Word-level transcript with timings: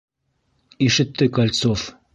Ишетте 0.85 1.25
Кольцов! 1.35 1.79